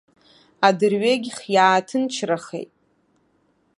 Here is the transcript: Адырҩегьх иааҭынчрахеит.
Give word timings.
Адырҩегьх 0.67 1.37
иааҭынчрахеит. 1.55 2.71